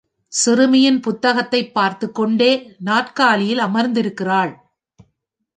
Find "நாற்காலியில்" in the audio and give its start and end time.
2.79-3.57